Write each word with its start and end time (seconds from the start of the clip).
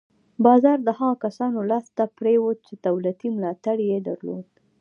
بازار 0.45 0.77
د 0.83 0.89
هغو 0.99 1.15
کسانو 1.25 1.59
لاس 1.71 1.85
ته 1.97 2.03
پرېوت 2.17 2.57
چې 2.67 2.73
دولتي 2.87 3.27
ملاتړ 3.37 3.77
یې 3.89 3.97
درلود. 4.07 4.47